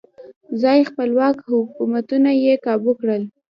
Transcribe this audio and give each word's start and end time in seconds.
ځايي 0.61 0.83
خپلواک 0.89 1.37
حکومتونه 1.51 2.31
یې 2.43 2.53
کابو 2.65 2.91
کړل. 2.99 3.23